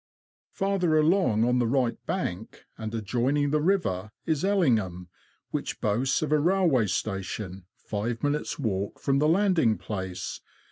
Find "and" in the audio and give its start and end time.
2.75-2.91